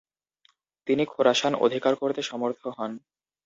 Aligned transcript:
তিনি 0.87 1.03
খোরাসান 1.05 1.53
অধিকার 1.65 1.93
করতে 1.95 2.21
সমর্থ 2.21 2.61
হন। 2.67 2.91